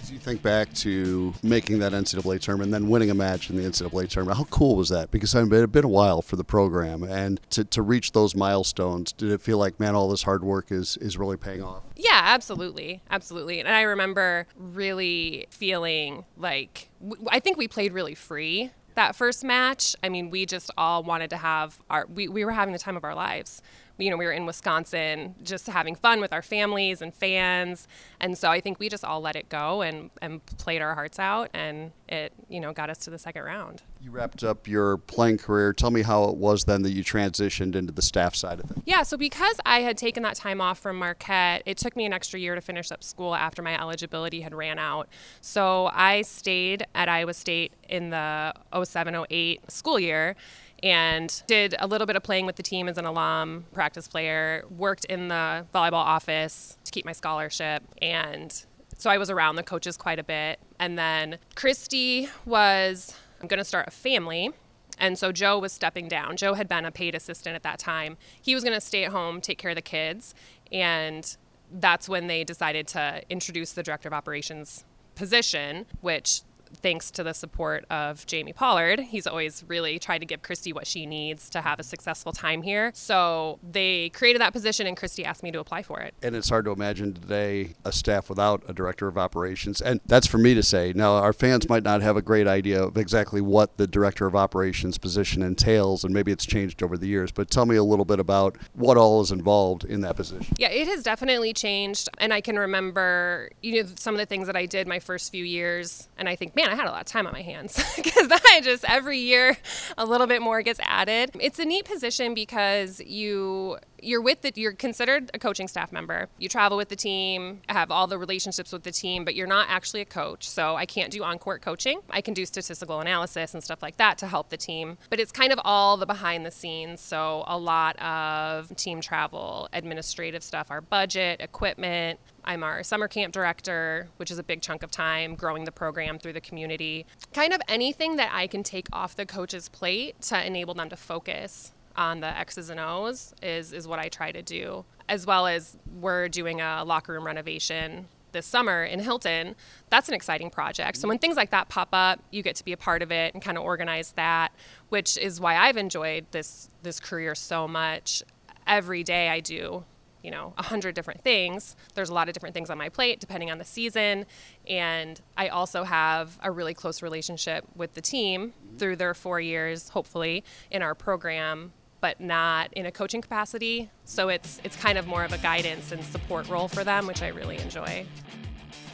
As 0.00 0.10
you 0.10 0.18
think 0.18 0.40
back 0.40 0.72
to 0.76 1.34
making 1.42 1.78
that 1.80 1.92
NCAA 1.92 2.40
tournament 2.40 2.68
and 2.68 2.84
then 2.84 2.88
winning 2.88 3.10
a 3.10 3.14
match 3.14 3.50
in 3.50 3.56
the 3.56 3.64
NCAA 3.64 4.08
tournament, 4.08 4.38
how 4.38 4.44
cool 4.44 4.76
was 4.76 4.88
that? 4.88 5.10
Because 5.10 5.34
it 5.34 5.52
had 5.52 5.72
been 5.72 5.84
a 5.84 5.88
while 5.88 6.22
for 6.22 6.36
the 6.36 6.44
program, 6.44 7.02
and 7.02 7.38
to, 7.50 7.64
to 7.64 7.82
reach 7.82 8.12
those 8.12 8.34
milestones, 8.34 9.12
did 9.12 9.30
it 9.30 9.42
feel 9.42 9.58
like, 9.58 9.78
man, 9.78 9.94
all 9.94 10.08
this 10.08 10.22
hard 10.22 10.42
work 10.42 10.72
is, 10.72 10.96
is 11.02 11.18
really 11.18 11.36
paying 11.36 11.62
off? 11.62 11.82
Yeah, 11.96 12.18
absolutely. 12.18 13.02
Absolutely. 13.10 13.60
And 13.60 13.68
I 13.68 13.82
remember 13.82 14.46
really 14.56 15.48
feeling 15.50 16.24
like 16.38 16.88
I 17.28 17.40
think 17.40 17.58
we 17.58 17.68
played 17.68 17.92
really 17.92 18.14
free 18.14 18.70
that 18.94 19.16
first 19.16 19.44
match. 19.44 19.96
I 20.02 20.08
mean, 20.08 20.30
we 20.30 20.46
just 20.46 20.70
all 20.76 21.02
wanted 21.02 21.30
to 21.30 21.36
have 21.36 21.80
our, 21.90 22.06
we, 22.06 22.28
we 22.28 22.44
were 22.44 22.52
having 22.52 22.72
the 22.72 22.78
time 22.78 22.96
of 22.96 23.04
our 23.04 23.14
lives 23.14 23.62
you 23.98 24.10
know, 24.10 24.16
we 24.16 24.24
were 24.24 24.32
in 24.32 24.44
Wisconsin 24.44 25.34
just 25.42 25.66
having 25.66 25.94
fun 25.94 26.20
with 26.20 26.32
our 26.32 26.42
families 26.42 27.00
and 27.00 27.14
fans. 27.14 27.86
And 28.20 28.36
so 28.36 28.50
I 28.50 28.60
think 28.60 28.80
we 28.80 28.88
just 28.88 29.04
all 29.04 29.20
let 29.20 29.36
it 29.36 29.48
go 29.48 29.82
and, 29.82 30.10
and 30.20 30.44
played 30.58 30.82
our 30.82 30.94
hearts 30.94 31.18
out, 31.18 31.50
and 31.54 31.92
it, 32.08 32.32
you 32.48 32.60
know, 32.60 32.72
got 32.72 32.90
us 32.90 32.98
to 32.98 33.10
the 33.10 33.18
second 33.18 33.42
round. 33.42 33.82
You 34.00 34.10
wrapped 34.10 34.42
up 34.42 34.66
your 34.66 34.98
playing 34.98 35.38
career. 35.38 35.72
Tell 35.72 35.90
me 35.90 36.02
how 36.02 36.24
it 36.24 36.36
was 36.36 36.64
then 36.64 36.82
that 36.82 36.90
you 36.90 37.04
transitioned 37.04 37.74
into 37.74 37.92
the 37.92 38.02
staff 38.02 38.34
side 38.34 38.60
of 38.60 38.68
things. 38.68 38.82
Yeah, 38.84 39.02
so 39.02 39.16
because 39.16 39.58
I 39.64 39.80
had 39.80 39.96
taken 39.96 40.22
that 40.24 40.36
time 40.36 40.60
off 40.60 40.78
from 40.78 40.98
Marquette, 40.98 41.62
it 41.64 41.78
took 41.78 41.96
me 41.96 42.04
an 42.04 42.12
extra 42.12 42.38
year 42.38 42.54
to 42.54 42.60
finish 42.60 42.90
up 42.90 43.02
school 43.02 43.34
after 43.34 43.62
my 43.62 43.80
eligibility 43.80 44.40
had 44.40 44.54
ran 44.54 44.78
out. 44.78 45.08
So 45.40 45.90
I 45.92 46.22
stayed 46.22 46.84
at 46.94 47.08
Iowa 47.08 47.32
State 47.32 47.72
in 47.88 48.10
the 48.10 48.52
07 48.82 49.24
08 49.30 49.70
school 49.70 50.00
year 50.00 50.36
and 50.84 51.42
did 51.48 51.74
a 51.80 51.88
little 51.88 52.06
bit 52.06 52.14
of 52.14 52.22
playing 52.22 52.46
with 52.46 52.54
the 52.54 52.62
team 52.62 52.88
as 52.88 52.98
an 52.98 53.06
alum, 53.06 53.64
practice 53.72 54.06
player, 54.06 54.62
worked 54.70 55.04
in 55.06 55.28
the 55.28 55.66
volleyball 55.74 55.94
office 55.94 56.78
to 56.84 56.92
keep 56.92 57.04
my 57.04 57.12
scholarship, 57.12 57.82
and 58.00 58.64
so 58.98 59.10
I 59.10 59.18
was 59.18 59.30
around 59.30 59.56
the 59.56 59.62
coaches 59.62 59.96
quite 59.96 60.18
a 60.18 60.24
bit. 60.24 60.60
And 60.78 60.96
then 60.96 61.38
Christy 61.56 62.28
was 62.46 63.14
I'm 63.40 63.48
going 63.48 63.58
to 63.58 63.64
start 63.64 63.88
a 63.88 63.90
family. 63.90 64.50
And 64.98 65.18
so 65.18 65.32
Joe 65.32 65.58
was 65.58 65.72
stepping 65.72 66.08
down. 66.08 66.36
Joe 66.36 66.54
had 66.54 66.68
been 66.68 66.84
a 66.84 66.92
paid 66.92 67.14
assistant 67.14 67.56
at 67.56 67.62
that 67.64 67.78
time. 67.78 68.16
He 68.40 68.54
was 68.54 68.62
going 68.62 68.74
to 68.74 68.80
stay 68.80 69.04
at 69.04 69.10
home, 69.10 69.40
take 69.40 69.58
care 69.58 69.72
of 69.72 69.74
the 69.74 69.82
kids. 69.82 70.34
And 70.70 71.36
that's 71.70 72.08
when 72.08 72.28
they 72.28 72.44
decided 72.44 72.86
to 72.88 73.22
introduce 73.28 73.72
the 73.72 73.82
director 73.82 74.08
of 74.08 74.12
operations 74.14 74.84
position, 75.16 75.86
which 76.00 76.42
thanks 76.76 77.10
to 77.12 77.22
the 77.22 77.32
support 77.32 77.84
of 77.90 78.26
Jamie 78.26 78.52
Pollard. 78.52 79.00
He's 79.00 79.26
always 79.26 79.64
really 79.66 79.98
tried 79.98 80.18
to 80.18 80.26
give 80.26 80.42
Christy 80.42 80.72
what 80.72 80.86
she 80.86 81.06
needs 81.06 81.48
to 81.50 81.60
have 81.60 81.78
a 81.78 81.82
successful 81.82 82.32
time 82.32 82.62
here. 82.62 82.90
So 82.94 83.58
they 83.62 84.10
created 84.10 84.40
that 84.40 84.52
position, 84.52 84.86
and 84.86 84.96
Christy 84.96 85.24
asked 85.24 85.42
me 85.42 85.50
to 85.52 85.60
apply 85.60 85.82
for 85.82 86.00
it. 86.00 86.14
And 86.22 86.34
it's 86.36 86.48
hard 86.48 86.64
to 86.66 86.70
imagine 86.70 87.14
today 87.14 87.74
a 87.84 87.92
staff 87.92 88.28
without 88.28 88.62
a 88.68 88.72
director 88.72 89.06
of 89.08 89.18
operations. 89.18 89.80
And 89.80 90.00
that's 90.06 90.26
for 90.26 90.38
me 90.38 90.54
to 90.54 90.62
say. 90.62 90.92
Now, 90.94 91.14
our 91.14 91.32
fans 91.32 91.68
might 91.68 91.82
not 91.82 92.02
have 92.02 92.16
a 92.16 92.22
great 92.22 92.46
idea 92.46 92.82
of 92.82 92.96
exactly 92.96 93.40
what 93.40 93.76
the 93.76 93.86
director 93.86 94.26
of 94.26 94.34
operations 94.34 94.98
position 94.98 95.42
entails, 95.42 96.04
and 96.04 96.12
maybe 96.12 96.32
it's 96.32 96.46
changed 96.46 96.82
over 96.82 96.96
the 96.96 97.06
years, 97.06 97.32
but 97.32 97.50
tell 97.50 97.66
me 97.66 97.76
a 97.76 97.84
little 97.84 98.04
bit 98.04 98.20
about 98.20 98.56
what 98.74 98.96
all 98.96 99.20
is 99.20 99.30
involved 99.30 99.84
in 99.84 100.00
that 100.02 100.16
position. 100.16 100.54
Yeah, 100.58 100.68
it 100.68 100.88
has 100.88 101.02
definitely 101.02 101.52
changed. 101.52 102.08
And 102.18 102.32
I 102.32 102.40
can 102.40 102.58
remember, 102.58 103.50
you 103.62 103.82
know, 103.82 103.88
some 103.96 104.14
of 104.14 104.18
the 104.18 104.26
things 104.26 104.46
that 104.46 104.56
I 104.56 104.66
did 104.66 104.86
my 104.86 104.98
first 104.98 105.30
few 105.30 105.44
years, 105.44 106.08
and 106.16 106.28
I 106.28 106.36
think, 106.36 106.56
man, 106.56 106.63
I 106.70 106.74
had 106.74 106.86
a 106.86 106.90
lot 106.90 107.00
of 107.00 107.06
time 107.06 107.26
on 107.26 107.32
my 107.32 107.42
hands 107.42 107.82
because 107.96 108.28
I 108.30 108.60
just 108.62 108.84
every 108.84 109.18
year 109.18 109.56
a 109.96 110.04
little 110.04 110.26
bit 110.26 110.42
more 110.42 110.62
gets 110.62 110.80
added. 110.82 111.30
It's 111.40 111.58
a 111.58 111.64
neat 111.64 111.84
position 111.84 112.34
because 112.34 113.00
you 113.00 113.78
you're 114.04 114.20
with 114.20 114.42
the 114.42 114.52
you're 114.54 114.72
considered 114.72 115.30
a 115.34 115.38
coaching 115.38 115.68
staff 115.68 115.92
member. 115.92 116.28
You 116.38 116.48
travel 116.48 116.76
with 116.76 116.88
the 116.88 116.96
team, 116.96 117.60
have 117.68 117.90
all 117.90 118.06
the 118.06 118.18
relationships 118.18 118.72
with 118.72 118.82
the 118.82 118.92
team, 118.92 119.24
but 119.24 119.34
you're 119.34 119.46
not 119.46 119.68
actually 119.70 120.00
a 120.00 120.04
coach. 120.04 120.48
So 120.48 120.76
I 120.76 120.86
can't 120.86 121.10
do 121.10 121.22
on-court 121.24 121.62
coaching. 121.62 122.00
I 122.10 122.20
can 122.20 122.34
do 122.34 122.44
statistical 122.46 123.00
analysis 123.00 123.54
and 123.54 123.62
stuff 123.62 123.82
like 123.82 123.96
that 123.96 124.18
to 124.18 124.26
help 124.26 124.50
the 124.50 124.56
team, 124.56 124.98
but 125.10 125.20
it's 125.20 125.32
kind 125.32 125.52
of 125.52 125.60
all 125.64 125.96
the 125.96 126.06
behind 126.06 126.44
the 126.44 126.50
scenes. 126.50 127.00
So 127.00 127.44
a 127.46 127.58
lot 127.58 128.00
of 128.00 128.74
team 128.76 129.00
travel, 129.00 129.68
administrative 129.72 130.42
stuff, 130.42 130.70
our 130.70 130.80
budget, 130.80 131.40
equipment, 131.40 132.20
I'm 132.44 132.62
our 132.62 132.82
summer 132.82 133.08
camp 133.08 133.32
director, 133.32 134.08
which 134.18 134.30
is 134.30 134.38
a 134.38 134.42
big 134.42 134.60
chunk 134.60 134.82
of 134.82 134.90
time 134.90 135.34
growing 135.34 135.64
the 135.64 135.72
program 135.72 136.18
through 136.18 136.34
the 136.34 136.40
community. 136.40 137.06
Kind 137.32 137.52
of 137.52 137.60
anything 137.68 138.16
that 138.16 138.30
I 138.32 138.46
can 138.46 138.62
take 138.62 138.86
off 138.92 139.16
the 139.16 139.26
coach's 139.26 139.68
plate 139.68 140.20
to 140.22 140.46
enable 140.46 140.74
them 140.74 140.90
to 140.90 140.96
focus 140.96 141.72
on 141.96 142.20
the 142.20 142.26
X's 142.26 142.70
and 142.70 142.80
O's 142.80 143.34
is 143.42 143.72
is 143.72 143.88
what 143.88 143.98
I 143.98 144.08
try 144.08 144.32
to 144.32 144.42
do. 144.42 144.84
As 145.08 145.26
well 145.26 145.46
as 145.46 145.76
we're 146.00 146.28
doing 146.28 146.60
a 146.60 146.84
locker 146.84 147.12
room 147.12 147.24
renovation 147.24 148.08
this 148.32 148.46
summer 148.46 148.84
in 148.84 148.98
Hilton. 148.98 149.54
That's 149.90 150.08
an 150.08 150.14
exciting 150.14 150.50
project. 150.50 150.98
So 150.98 151.08
when 151.08 151.18
things 151.18 151.36
like 151.36 151.50
that 151.50 151.68
pop 151.68 151.88
up, 151.92 152.20
you 152.30 152.42
get 152.42 152.56
to 152.56 152.64
be 152.64 152.72
a 152.72 152.76
part 152.76 153.00
of 153.00 153.12
it 153.12 153.32
and 153.32 153.42
kind 153.42 153.56
of 153.56 153.64
organize 153.64 154.12
that, 154.12 154.52
which 154.88 155.16
is 155.16 155.40
why 155.40 155.56
I've 155.56 155.76
enjoyed 155.76 156.26
this 156.32 156.68
this 156.82 157.00
career 157.00 157.34
so 157.34 157.66
much. 157.66 158.22
Every 158.66 159.02
day 159.02 159.28
I 159.28 159.40
do 159.40 159.84
you 160.24 160.30
know, 160.30 160.54
a 160.56 160.62
hundred 160.62 160.94
different 160.94 161.22
things. 161.22 161.76
There's 161.94 162.08
a 162.08 162.14
lot 162.14 162.28
of 162.28 162.34
different 162.34 162.54
things 162.54 162.70
on 162.70 162.78
my 162.78 162.88
plate 162.88 163.20
depending 163.20 163.50
on 163.50 163.58
the 163.58 163.64
season. 163.64 164.24
And 164.66 165.20
I 165.36 165.48
also 165.48 165.84
have 165.84 166.38
a 166.42 166.50
really 166.50 166.72
close 166.72 167.02
relationship 167.02 167.64
with 167.76 167.92
the 167.92 168.00
team 168.00 168.54
through 168.78 168.96
their 168.96 169.12
four 169.12 169.38
years, 169.38 169.90
hopefully, 169.90 170.42
in 170.70 170.82
our 170.82 170.94
program 170.94 171.72
but 172.00 172.20
not 172.20 172.70
in 172.74 172.84
a 172.84 172.92
coaching 172.92 173.22
capacity. 173.22 173.88
So 174.04 174.28
it's 174.28 174.60
it's 174.62 174.76
kind 174.76 174.98
of 174.98 175.06
more 175.06 175.24
of 175.24 175.32
a 175.32 175.38
guidance 175.38 175.90
and 175.90 176.04
support 176.04 176.46
role 176.50 176.68
for 176.68 176.84
them, 176.84 177.06
which 177.06 177.22
I 177.22 177.28
really 177.28 177.56
enjoy. 177.56 178.04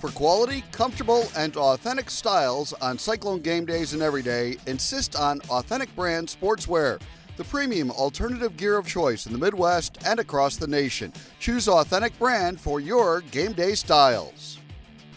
For 0.00 0.10
quality, 0.10 0.62
comfortable, 0.70 1.24
and 1.36 1.56
authentic 1.56 2.08
styles 2.08 2.72
on 2.74 2.98
Cyclone 2.98 3.40
game 3.40 3.64
days 3.64 3.94
and 3.94 4.02
every 4.02 4.22
day, 4.22 4.58
insist 4.66 5.16
on 5.16 5.40
Authentic 5.50 5.94
Brand 5.96 6.28
Sportswear, 6.28 7.00
the 7.40 7.44
premium 7.46 7.90
alternative 7.92 8.54
gear 8.58 8.76
of 8.76 8.86
choice 8.86 9.24
in 9.24 9.32
the 9.32 9.38
Midwest 9.38 9.96
and 10.04 10.20
across 10.20 10.56
the 10.56 10.66
nation. 10.66 11.10
Choose 11.38 11.68
Authentic 11.68 12.18
Brand 12.18 12.60
for 12.60 12.80
your 12.80 13.22
game 13.22 13.54
day 13.54 13.74
styles. 13.74 14.58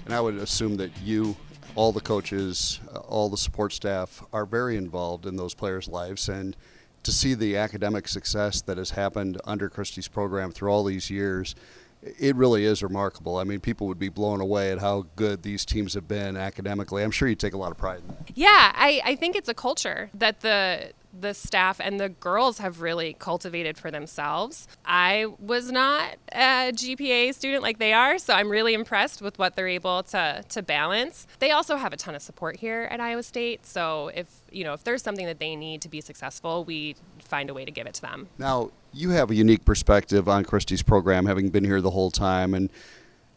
And 0.06 0.14
I 0.14 0.22
would 0.22 0.36
assume 0.36 0.78
that 0.78 0.98
you 1.02 1.36
all 1.76 1.92
the 1.92 2.00
coaches, 2.00 2.80
uh, 2.96 3.00
all 3.00 3.28
the 3.28 3.36
support 3.36 3.74
staff 3.74 4.24
are 4.32 4.46
very 4.46 4.78
involved 4.78 5.26
in 5.26 5.36
those 5.36 5.54
players' 5.54 5.90
lives 5.90 6.30
and 6.30 6.56
to 7.04 7.12
see 7.12 7.34
the 7.34 7.58
academic 7.58 8.08
success 8.08 8.62
that 8.62 8.78
has 8.78 8.92
happened 8.92 9.42
under 9.44 9.68
Christy's 9.68 10.08
program 10.08 10.54
through 10.54 10.70
all 10.70 10.86
these 10.86 11.10
years, 11.10 11.56
it 12.02 12.38
really 12.38 12.64
is 12.64 12.82
remarkable. 12.82 13.36
I 13.36 13.44
mean, 13.44 13.60
people 13.60 13.88
would 13.88 14.00
be 14.00 14.08
blown 14.08 14.40
away 14.40 14.72
at 14.72 14.80
how 14.80 15.08
good 15.18 15.44
these 15.44 15.66
teams 15.66 15.94
have 15.94 16.08
been 16.08 16.38
academically. 16.38 17.04
I'm 17.04 17.12
sure 17.12 17.28
you 17.28 17.36
take 17.36 17.54
a 17.54 17.58
lot 17.58 17.72
of 17.72 17.78
pride 17.78 18.00
in 18.00 18.08
that. 18.08 18.32
Yeah, 18.34 18.72
I, 18.76 19.02
I 19.04 19.16
think 19.18 19.36
it's 19.36 19.50
a 19.50 19.54
culture 19.54 20.10
that 20.14 20.40
the 20.40 20.94
the 21.18 21.34
staff 21.34 21.80
and 21.80 22.00
the 22.00 22.10
girls 22.10 22.58
have 22.58 22.82
really 22.82 23.16
cultivated 23.20 23.78
for 23.78 23.92
themselves. 23.92 24.68
I 24.86 25.28
was 25.40 25.72
not 25.72 26.16
a 26.32 26.72
GPA 26.72 27.34
student 27.34 27.62
like 27.62 27.78
they 27.78 27.94
are, 27.94 28.18
so 28.18 28.34
I'm 28.34 28.50
really 28.50 28.74
impressed 28.74 29.22
with 29.22 29.38
what 29.38 29.56
they're 29.56 29.68
able 29.68 30.04
to 30.04 30.44
to 30.50 30.62
balance. 30.62 31.28
They 31.40 31.52
also 31.52 31.76
have 31.78 31.94
a 31.94 31.98
ton 31.98 32.16
of 32.16 32.22
support 32.22 32.58
here 32.58 32.88
at 32.92 33.00
Iowa 33.00 33.24
State, 33.24 33.66
so 33.66 34.10
if 34.16 34.28
you 34.52 34.64
know 34.64 34.74
if 34.74 34.84
there's 34.84 35.04
something 35.04 35.26
that 35.26 35.40
they 35.40 35.56
need 35.56 35.82
to 35.82 35.90
be 35.90 36.02
successful, 36.02 36.64
we 36.66 36.96
find 37.20 37.50
a 37.50 37.54
way 37.54 37.66
to 37.66 37.72
give 37.72 37.88
it 37.88 37.94
to 37.96 38.02
them. 38.02 38.28
Now, 38.38 38.72
you 38.92 39.12
have 39.12 39.32
a 39.32 39.36
unique 39.36 39.66
perspective 39.66 40.28
on 40.28 40.44
Christy's 40.46 40.84
program, 40.84 41.26
having 41.26 41.50
been 41.50 41.64
here 41.64 41.82
the 41.82 41.92
whole 41.92 42.12
time, 42.12 42.54
and 42.54 42.70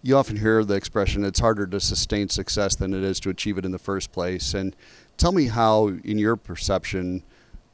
you 0.02 0.16
often 0.16 0.36
hear 0.36 0.64
the 0.64 0.74
expression 0.74 1.24
it's 1.24 1.40
harder 1.40 1.66
to 1.66 1.80
sustain 1.80 2.28
success 2.28 2.76
than 2.76 2.94
it 2.94 3.02
is 3.02 3.18
to 3.20 3.30
achieve 3.30 3.58
it 3.58 3.64
in 3.64 3.72
the 3.72 3.78
first 3.78 4.12
place. 4.12 4.54
And 4.54 4.76
tell 5.16 5.32
me 5.32 5.46
how, 5.46 5.88
in 5.88 6.18
your 6.18 6.36
perception, 6.36 7.22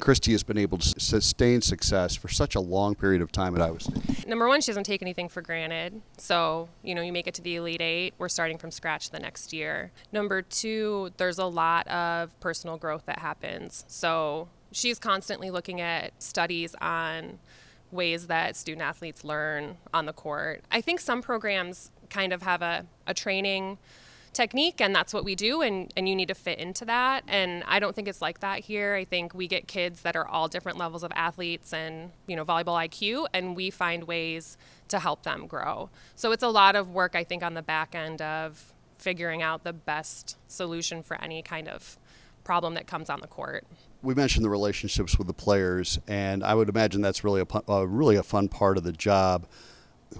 Christy 0.02 0.32
has 0.32 0.42
been 0.42 0.58
able 0.58 0.78
to 0.78 1.00
sustain 1.00 1.60
success 1.62 2.16
for 2.16 2.26
such 2.26 2.56
a 2.56 2.60
long 2.60 2.96
period 2.96 3.22
of 3.22 3.30
time 3.30 3.54
at 3.54 3.62
Iowa 3.62 3.78
State? 3.78 4.26
Number 4.26 4.48
one, 4.48 4.60
she 4.60 4.72
doesn't 4.72 4.82
take 4.82 5.00
anything 5.00 5.28
for 5.28 5.42
granted. 5.42 6.02
So, 6.18 6.68
you 6.82 6.96
know, 6.96 7.02
you 7.02 7.12
make 7.12 7.28
it 7.28 7.34
to 7.34 7.42
the 7.42 7.54
Elite 7.54 7.80
Eight, 7.80 8.14
we're 8.18 8.28
starting 8.28 8.58
from 8.58 8.72
scratch 8.72 9.10
the 9.10 9.20
next 9.20 9.52
year. 9.52 9.92
Number 10.10 10.42
two, 10.42 11.10
there's 11.18 11.38
a 11.38 11.46
lot 11.46 11.86
of 11.86 12.38
personal 12.40 12.78
growth 12.78 13.06
that 13.06 13.20
happens. 13.20 13.84
So, 13.86 14.48
she's 14.72 14.98
constantly 14.98 15.52
looking 15.52 15.80
at 15.80 16.20
studies 16.20 16.74
on 16.80 17.38
ways 17.92 18.26
that 18.26 18.56
student 18.56 18.82
athletes 18.82 19.22
learn 19.22 19.76
on 19.94 20.06
the 20.06 20.12
court. 20.12 20.64
I 20.72 20.80
think 20.80 20.98
some 20.98 21.22
programs 21.22 21.92
kind 22.10 22.32
of 22.32 22.42
have 22.42 22.60
a, 22.60 22.86
a 23.06 23.14
training 23.14 23.78
technique 24.32 24.80
and 24.80 24.94
that's 24.94 25.12
what 25.12 25.24
we 25.24 25.34
do 25.34 25.60
and, 25.60 25.92
and 25.96 26.08
you 26.08 26.16
need 26.16 26.28
to 26.28 26.34
fit 26.34 26.58
into 26.58 26.84
that 26.84 27.22
and 27.28 27.62
i 27.66 27.78
don't 27.78 27.94
think 27.94 28.08
it's 28.08 28.22
like 28.22 28.40
that 28.40 28.60
here 28.60 28.94
i 28.94 29.04
think 29.04 29.34
we 29.34 29.46
get 29.46 29.68
kids 29.68 30.02
that 30.02 30.16
are 30.16 30.26
all 30.26 30.48
different 30.48 30.78
levels 30.78 31.02
of 31.02 31.12
athletes 31.14 31.72
and 31.72 32.10
you 32.26 32.34
know 32.34 32.44
volleyball 32.44 32.88
iq 32.88 33.26
and 33.34 33.54
we 33.54 33.68
find 33.68 34.04
ways 34.04 34.56
to 34.88 34.98
help 34.98 35.22
them 35.22 35.46
grow 35.46 35.90
so 36.14 36.32
it's 36.32 36.42
a 36.42 36.48
lot 36.48 36.74
of 36.74 36.90
work 36.90 37.14
i 37.14 37.22
think 37.22 37.42
on 37.42 37.52
the 37.52 37.62
back 37.62 37.94
end 37.94 38.22
of 38.22 38.72
figuring 39.02 39.42
out 39.42 39.64
the 39.64 39.72
best 39.72 40.38
solution 40.48 41.02
for 41.02 41.20
any 41.20 41.42
kind 41.42 41.68
of 41.68 41.98
problem 42.44 42.74
that 42.74 42.86
comes 42.86 43.10
on 43.10 43.20
the 43.20 43.26
court. 43.26 43.66
We 44.02 44.14
mentioned 44.14 44.44
the 44.44 44.50
relationships 44.50 45.18
with 45.18 45.26
the 45.26 45.34
players, 45.34 45.98
and 46.08 46.42
I 46.42 46.54
would 46.54 46.68
imagine 46.68 47.02
that's 47.02 47.22
really 47.22 47.40
a 47.42 47.70
uh, 47.70 47.84
really 47.84 48.16
a 48.16 48.22
fun 48.22 48.48
part 48.48 48.76
of 48.76 48.84
the 48.84 48.92
job. 48.92 49.46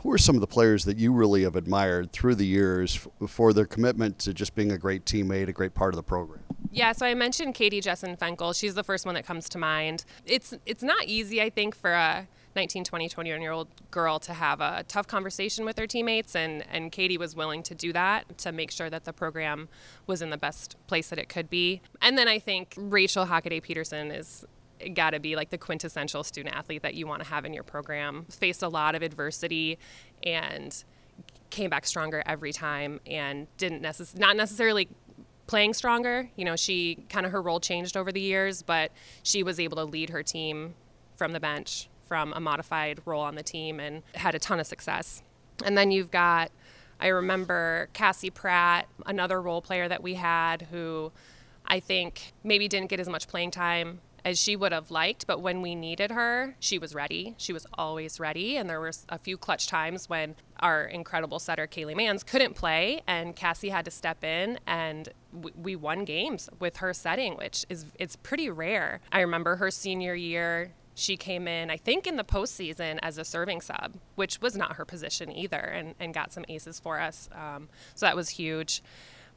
Who 0.00 0.12
are 0.12 0.18
some 0.18 0.34
of 0.34 0.40
the 0.40 0.46
players 0.46 0.84
that 0.84 0.99
you 0.99 1.12
really 1.12 1.42
have 1.42 1.56
admired 1.56 2.12
through 2.12 2.37
the 2.37 2.46
years 2.46 3.06
for 3.28 3.52
their 3.52 3.66
commitment 3.66 4.18
to 4.20 4.34
just 4.34 4.54
being 4.54 4.72
a 4.72 4.78
great 4.78 5.04
teammate, 5.04 5.49
a 5.49 5.52
great 5.52 5.75
part 5.75 5.94
of 5.94 5.96
the 5.96 6.02
program? 6.02 6.40
Yeah, 6.70 6.92
so 6.92 7.04
I 7.04 7.14
mentioned 7.14 7.54
Katie 7.54 7.82
Jessen 7.82 8.18
Fenkel. 8.18 8.58
She's 8.58 8.75
the 8.75 8.82
first 8.82 9.04
one 9.04 9.14
that 9.14 9.26
comes 9.26 9.49
to 9.50 9.58
mind. 9.58 10.04
It's 10.25 10.54
it's 10.64 10.82
not 10.82 11.04
easy, 11.04 11.42
I 11.42 11.50
think, 11.50 11.75
for 11.75 11.92
a 11.92 12.26
19, 12.56 12.84
20, 12.84 13.08
21 13.08 13.40
year 13.40 13.52
old 13.52 13.68
girl 13.90 14.18
to 14.20 14.32
have 14.32 14.61
a 14.61 14.84
tough 14.88 15.06
conversation 15.06 15.64
with 15.64 15.78
her 15.78 15.87
teammates, 15.87 16.34
and, 16.34 16.64
and 16.70 16.92
Katie 16.92 17.18
was 17.18 17.34
willing 17.34 17.62
to 17.64 17.75
do 17.75 17.92
that 17.92 18.38
to 18.38 18.52
make 18.52 18.70
sure 18.70 18.90
that 18.90 19.04
the 19.04 19.12
program 19.12 19.68
was 20.06 20.22
in 20.22 20.30
the 20.30 20.38
best 20.38 20.76
place 20.87 21.08
that 21.11 21.18
it 21.18 21.28
could 21.28 21.49
be. 21.49 21.80
And 22.00 22.18
then 22.18 22.28
I 22.28 22.38
think 22.38 22.75
Rachel 22.76 23.26
Hockaday 23.26 23.62
Peterson 23.62 24.11
is 24.11 24.44
got 24.94 25.10
to 25.10 25.20
be 25.20 25.36
like 25.36 25.50
the 25.50 25.58
quintessential 25.58 26.24
student 26.24 26.54
athlete 26.54 26.82
that 26.82 26.94
you 26.94 27.06
want 27.06 27.22
to 27.22 27.28
have 27.28 27.44
in 27.44 27.52
your 27.52 27.62
program. 27.64 28.26
Faced 28.30 28.62
a 28.62 28.68
lot 28.68 28.94
of 28.94 29.02
adversity 29.02 29.78
and 30.22 30.84
came 31.50 31.70
back 31.70 31.86
stronger 31.86 32.22
every 32.26 32.52
time 32.52 33.00
and 33.06 33.46
didn't 33.58 33.82
necess- 33.82 34.18
not 34.18 34.36
necessarily 34.36 34.88
playing 35.46 35.74
stronger. 35.74 36.30
You 36.36 36.44
know, 36.44 36.56
she 36.56 37.04
kind 37.08 37.26
of 37.26 37.32
her 37.32 37.42
role 37.42 37.60
changed 37.60 37.96
over 37.96 38.10
the 38.10 38.20
years, 38.20 38.62
but 38.62 38.90
she 39.22 39.42
was 39.42 39.60
able 39.60 39.76
to 39.76 39.84
lead 39.84 40.10
her 40.10 40.22
team 40.22 40.74
from 41.16 41.32
the 41.32 41.40
bench 41.40 41.88
from 42.06 42.32
a 42.34 42.40
modified 42.40 43.00
role 43.04 43.22
on 43.22 43.34
the 43.34 43.42
team 43.42 43.80
and 43.80 44.02
had 44.14 44.34
a 44.34 44.38
ton 44.38 44.60
of 44.60 44.66
success. 44.66 45.22
And 45.64 45.76
then 45.76 45.90
you've 45.90 46.10
got, 46.10 46.50
I 47.00 47.08
remember 47.08 47.88
Cassie 47.92 48.30
Pratt, 48.30 48.86
another 49.06 49.40
role 49.40 49.62
player 49.62 49.88
that 49.88 50.02
we 50.02 50.14
had 50.14 50.68
who 50.70 51.12
I 51.66 51.80
think 51.80 52.32
maybe 52.44 52.68
didn't 52.68 52.90
get 52.90 53.00
as 53.00 53.08
much 53.08 53.28
playing 53.28 53.50
time 53.50 54.00
as 54.25 54.38
she 54.38 54.57
would 54.57 54.73
have 54.73 54.91
liked, 54.91 55.26
but 55.26 55.41
when 55.41 55.62
we 55.62 55.75
needed 55.75 56.11
her, 56.11 56.55
she 56.61 56.79
was 56.79 56.95
ready. 56.95 57.35
She 57.38 57.52
was 57.52 57.67
always 57.75 58.21
ready. 58.21 58.57
And 58.57 58.69
there 58.69 58.81
were 58.81 58.93
a 59.09 59.19
few 59.19 59.37
clutch 59.37 59.67
times 59.67 60.09
when 60.09 60.37
our 60.61 60.85
incredible 60.85 61.38
setter, 61.38 61.67
Kaylee 61.67 61.97
Manns, 61.97 62.25
couldn't 62.25 62.55
play, 62.55 63.02
and 63.07 63.35
Cassie 63.35 63.71
had 63.71 63.85
to 63.85 63.91
step 63.91 64.23
in, 64.23 64.61
and 64.67 65.09
we 65.57 65.75
won 65.75 66.05
games 66.05 66.49
with 66.61 66.76
her 66.79 66.93
setting, 66.95 67.37
which 67.37 67.67
is 67.69 67.87
it's 67.99 68.17
pretty 68.17 68.49
rare. 68.49 69.00
I 69.11 69.21
remember 69.21 69.57
her 69.57 69.71
senior 69.71 70.14
year 70.14 70.73
she 70.95 71.17
came 71.17 71.49
in, 71.49 71.71
I 71.71 71.76
think, 71.76 72.07
in 72.07 72.17
the 72.17 72.25
postseason 72.25 72.99
as 73.02 73.19
a 73.19 73.25
serving 73.25 73.62
sub, 73.62 73.97
which 74.14 74.41
was 74.41 74.57
not 74.57 74.76
her 74.76 74.85
position 74.85 75.33
either, 75.35 75.57
and, 75.57 75.95
and 75.99 76.12
got 76.12 76.33
some 76.33 76.45
aces 76.49 76.79
for 76.79 77.00
us. 77.00 77.29
Um, 77.33 77.69
so 77.95 78.07
that 78.07 78.14
was 78.14 78.31
huge. 78.31 78.83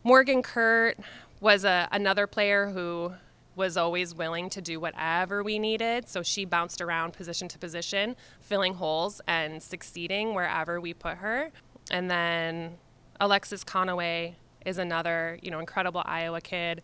Morgan 0.03 0.43
Kuhrt 0.43 0.95
was 1.39 1.63
a, 1.63 1.87
another 1.91 2.27
player 2.27 2.67
who 2.67 3.13
was 3.55 3.77
always 3.77 4.13
willing 4.13 4.49
to 4.49 4.61
do 4.61 4.79
whatever 4.79 5.43
we 5.43 5.59
needed. 5.59 6.09
So 6.09 6.23
she 6.23 6.45
bounced 6.45 6.81
around 6.81 7.13
position 7.13 7.47
to 7.49 7.57
position, 7.57 8.15
filling 8.41 8.75
holes 8.75 9.21
and 9.27 9.61
succeeding 9.61 10.33
wherever 10.33 10.81
we 10.81 10.93
put 10.93 11.17
her. 11.17 11.51
And 11.91 12.09
then 12.09 12.77
Alexis 13.19 13.63
Conaway 13.63 14.35
is 14.65 14.77
another, 14.77 15.39
you 15.41 15.51
know, 15.51 15.59
incredible 15.59 16.01
Iowa 16.05 16.41
kid 16.41 16.81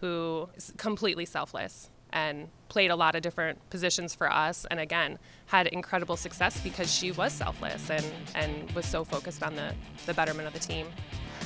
who 0.00 0.48
is 0.56 0.72
completely 0.76 1.24
selfless 1.24 1.90
and 2.12 2.48
played 2.68 2.90
a 2.90 2.96
lot 2.96 3.14
of 3.16 3.22
different 3.22 3.58
positions 3.70 4.14
for 4.14 4.32
us 4.32 4.66
and 4.70 4.78
again 4.78 5.18
had 5.46 5.66
incredible 5.66 6.16
success 6.16 6.60
because 6.60 6.92
she 6.92 7.10
was 7.10 7.32
selfless 7.32 7.90
and, 7.90 8.04
and 8.34 8.70
was 8.72 8.86
so 8.86 9.04
focused 9.04 9.42
on 9.42 9.54
the, 9.56 9.74
the 10.06 10.14
betterment 10.14 10.46
of 10.46 10.54
the 10.54 10.60
team. 10.60 10.86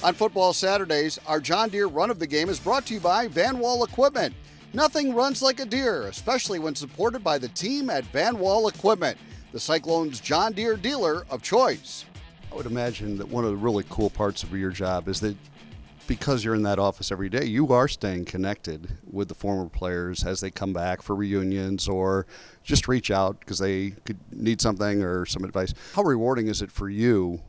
On 0.04 0.14
football 0.14 0.52
Saturdays, 0.52 1.18
our 1.26 1.40
John 1.40 1.70
Deere 1.70 1.86
run 1.86 2.10
of 2.10 2.18
the 2.18 2.26
game 2.26 2.48
is 2.48 2.60
brought 2.60 2.86
to 2.86 2.94
you 2.94 3.00
by 3.00 3.26
Van 3.28 3.58
Wall 3.58 3.82
Equipment. 3.82 4.34
Nothing 4.74 5.14
runs 5.14 5.40
like 5.40 5.60
a 5.60 5.64
deer, 5.64 6.02
especially 6.02 6.58
when 6.58 6.74
supported 6.74 7.24
by 7.24 7.38
the 7.38 7.48
team 7.48 7.88
at 7.88 8.04
Van 8.06 8.38
Wall 8.38 8.68
Equipment, 8.68 9.16
the 9.50 9.58
Cyclones 9.58 10.20
John 10.20 10.52
Deere 10.52 10.76
dealer 10.76 11.24
of 11.30 11.42
choice. 11.42 12.04
I 12.52 12.54
would 12.54 12.66
imagine 12.66 13.16
that 13.16 13.28
one 13.28 13.44
of 13.44 13.50
the 13.50 13.56
really 13.56 13.84
cool 13.88 14.10
parts 14.10 14.42
of 14.42 14.52
your 14.52 14.70
job 14.70 15.08
is 15.08 15.20
that 15.20 15.36
because 16.06 16.44
you're 16.44 16.54
in 16.54 16.62
that 16.62 16.78
office 16.78 17.10
every 17.10 17.30
day, 17.30 17.44
you 17.44 17.72
are 17.72 17.88
staying 17.88 18.26
connected 18.26 18.98
with 19.10 19.28
the 19.28 19.34
former 19.34 19.68
players 19.70 20.24
as 20.24 20.40
they 20.40 20.50
come 20.50 20.72
back 20.74 21.00
for 21.00 21.14
reunions 21.14 21.88
or 21.88 22.26
just 22.62 22.88
reach 22.88 23.10
out 23.10 23.40
because 23.40 23.58
they 23.58 23.90
could 24.04 24.18
need 24.32 24.60
something 24.60 25.02
or 25.02 25.24
some 25.24 25.44
advice. 25.44 25.72
How 25.94 26.02
rewarding 26.02 26.48
is 26.48 26.60
it 26.60 26.70
for 26.70 26.90
you 26.90 27.40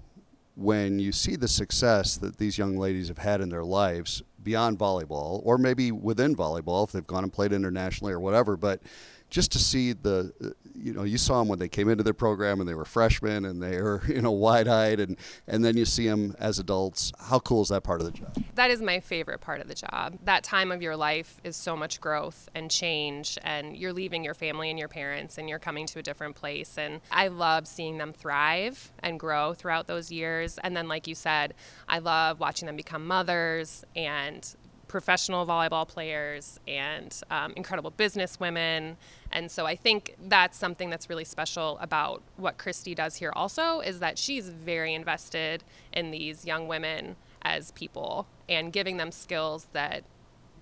when 0.55 0.99
you 0.99 1.11
see 1.11 1.35
the 1.35 1.47
success 1.47 2.17
that 2.17 2.37
these 2.37 2.57
young 2.57 2.77
ladies 2.77 3.07
have 3.07 3.17
had 3.17 3.41
in 3.41 3.49
their 3.49 3.63
lives 3.63 4.21
beyond 4.43 4.77
volleyball 4.77 5.41
or 5.43 5.57
maybe 5.57 5.91
within 5.91 6.35
volleyball 6.35 6.85
if 6.85 6.91
they've 6.91 7.07
gone 7.07 7.23
and 7.23 7.33
played 7.33 7.53
internationally 7.53 8.13
or 8.13 8.19
whatever, 8.19 8.57
but 8.57 8.81
just 9.29 9.51
to 9.51 9.59
see 9.59 9.93
the, 9.93 10.33
uh, 10.43 10.49
you 10.75 10.93
know, 10.93 11.03
you 11.03 11.17
saw 11.17 11.39
them 11.39 11.47
when 11.47 11.59
they 11.59 11.69
came 11.69 11.89
into 11.89 12.03
their 12.03 12.13
program 12.13 12.59
and 12.59 12.69
they 12.69 12.73
were 12.73 12.85
freshmen 12.85 13.45
and 13.45 13.61
they 13.61 13.81
were, 13.81 14.01
you 14.07 14.21
know, 14.21 14.31
wide-eyed, 14.31 14.99
and 14.99 15.17
and 15.47 15.63
then 15.63 15.77
you 15.77 15.85
see 15.85 16.07
them 16.07 16.35
as 16.39 16.59
adults. 16.59 17.11
How 17.19 17.39
cool 17.39 17.61
is 17.61 17.69
that 17.69 17.83
part 17.83 18.01
of 18.01 18.05
the 18.05 18.13
job? 18.13 18.43
That 18.55 18.71
is 18.71 18.81
my 18.81 18.99
favorite 18.99 19.41
part 19.41 19.61
of 19.61 19.67
the 19.67 19.75
job. 19.75 20.17
That 20.23 20.43
time 20.43 20.71
of 20.71 20.81
your 20.81 20.95
life 20.95 21.39
is 21.43 21.55
so 21.55 21.75
much 21.75 22.01
growth 22.01 22.49
and 22.55 22.71
change, 22.71 23.37
and 23.43 23.75
you're 23.75 23.93
leaving 23.93 24.23
your 24.23 24.33
family 24.33 24.69
and 24.69 24.79
your 24.79 24.87
parents, 24.87 25.37
and 25.37 25.49
you're 25.49 25.59
coming 25.59 25.85
to 25.87 25.99
a 25.99 26.03
different 26.03 26.35
place. 26.35 26.77
And 26.77 27.01
I 27.11 27.27
love 27.27 27.67
seeing 27.67 27.97
them 27.97 28.13
thrive 28.13 28.91
and 28.99 29.19
grow 29.19 29.53
throughout 29.53 29.87
those 29.87 30.11
years. 30.11 30.57
And 30.63 30.75
then, 30.75 30.87
like 30.87 31.07
you 31.07 31.15
said, 31.15 31.53
I 31.87 31.99
love 31.99 32.39
watching 32.39 32.65
them 32.65 32.75
become 32.75 33.05
mothers 33.05 33.83
and 33.95 34.55
professional 34.89 35.45
volleyball 35.45 35.87
players 35.87 36.59
and 36.67 37.21
um, 37.31 37.53
incredible 37.55 37.91
business 37.91 38.39
women. 38.39 38.97
And 39.31 39.49
so 39.49 39.65
I 39.65 39.77
think 39.77 40.15
that's 40.27 40.57
something 40.57 40.89
that's 40.89 41.09
really 41.09 41.23
special 41.23 41.77
about 41.79 42.21
what 42.35 42.57
Christy 42.57 42.93
does 42.93 43.15
here 43.15 43.31
also 43.35 43.79
is 43.79 43.99
that 43.99 44.17
she's 44.17 44.49
very 44.49 44.93
invested 44.93 45.63
in 45.93 46.11
these 46.11 46.43
young 46.43 46.67
women 46.67 47.15
as 47.43 47.71
people 47.71 48.27
and 48.49 48.73
giving 48.73 48.97
them 48.97 49.11
skills 49.11 49.67
that 49.71 50.03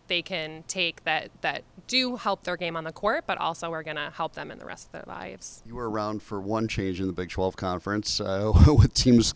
they 0.07 0.21
can 0.21 0.63
take 0.67 1.03
that 1.03 1.29
that 1.41 1.63
do 1.87 2.15
help 2.15 2.43
their 2.43 2.57
game 2.57 2.75
on 2.75 2.83
the 2.83 2.91
court, 2.91 3.23
but 3.27 3.37
also 3.37 3.71
are 3.71 3.83
going 3.83 3.95
to 3.95 4.11
help 4.13 4.33
them 4.33 4.51
in 4.51 4.59
the 4.59 4.65
rest 4.65 4.87
of 4.87 4.91
their 4.93 5.03
lives. 5.07 5.63
You 5.65 5.75
were 5.75 5.89
around 5.89 6.21
for 6.21 6.39
one 6.39 6.67
change 6.67 6.99
in 6.99 7.07
the 7.07 7.13
Big 7.13 7.29
12 7.29 7.55
conference 7.55 8.19
uh, 8.19 8.51
with 8.67 8.93
teams 8.93 9.33